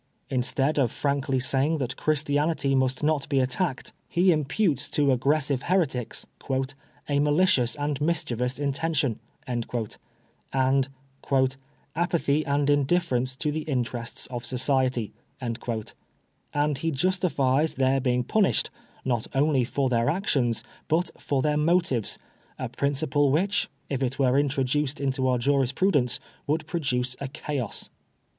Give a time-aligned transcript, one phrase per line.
[0.31, 5.11] Instead of frankly saying that Christianity must not be attacked, he imputes to PREFACE.
[5.13, 9.19] l^ aggressive heretics ^'a malicious and mischievonfr intention/'
[10.53, 10.87] and
[11.93, 18.45] ^'apathy and indifference to the interests of society ;*' and he justifies their being pun
[18.45, 18.69] ished,
[19.05, 19.27] not
[19.67, 22.17] for their actions, but for their motives:
[22.57, 27.91] a principle which, if it were introduced into our juris prudence, would produce a chaos.